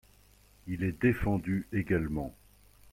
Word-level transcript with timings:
Il 0.65 0.83
est 0.83 0.99
défendu 0.99 1.67
également. 1.71 2.33